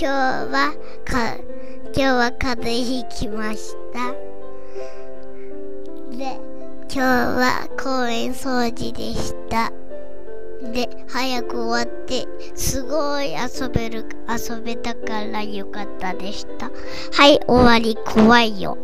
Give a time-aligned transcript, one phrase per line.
[0.00, 0.72] 今日は
[1.04, 1.36] か
[1.94, 4.12] 今日は風邪ひきました。
[6.16, 6.40] で
[6.90, 9.70] 今日は公園掃除でした。
[10.72, 16.70] で早く終わってすごい遊べる遊べたからよかったでした。
[17.12, 18.78] はい終わり怖いよ。